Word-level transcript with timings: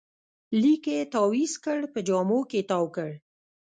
لیک 0.61 0.83
یې 0.95 0.99
تاویز 1.13 1.53
کړ، 1.63 1.79
په 1.93 1.99
جامو 2.07 2.39
کې 2.49 2.59
تاوکړ 2.69 3.09